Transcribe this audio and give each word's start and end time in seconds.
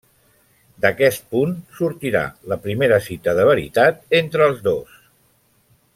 D’aquest 0.85 1.27
punt 1.35 1.51
sortirà 1.81 2.23
la 2.53 2.59
primera 2.65 2.99
cita 3.11 3.37
de 3.41 3.47
veritat 3.51 4.03
entre 4.23 4.49
els 4.51 4.65
dos. 4.71 5.01